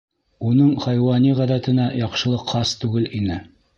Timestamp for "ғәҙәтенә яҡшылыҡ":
1.41-2.47